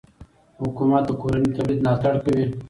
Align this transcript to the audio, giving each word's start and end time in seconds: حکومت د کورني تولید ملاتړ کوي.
حکومت 0.61 1.03
د 1.07 1.11
کورني 1.21 1.49
تولید 1.57 1.79
ملاتړ 1.85 2.13
کوي. 2.23 2.45